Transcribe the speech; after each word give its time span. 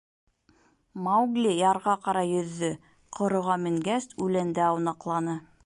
Маугли 1.07 1.51
ярға 1.57 1.93
ҡарай 2.07 2.31
йөҙҙө, 2.37 2.71
ҡороға 3.19 3.59
менгәс, 3.67 4.09
үләндә 4.29 4.65
аунаҡланы. 4.71 5.41